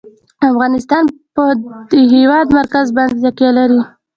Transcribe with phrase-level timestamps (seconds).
[0.49, 1.03] افغانستان
[1.35, 1.43] په
[1.91, 3.81] د هېواد مرکز باندې تکیه لري.